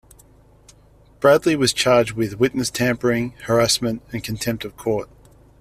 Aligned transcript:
Bradley 1.19 1.55
was 1.55 1.73
charged 1.73 2.13
with 2.13 2.39
witness 2.39 2.71
tampering, 2.71 3.33
harassment, 3.43 4.01
and 4.11 4.23
contempt 4.23 4.65
of 4.65 4.75
court. 4.75 5.07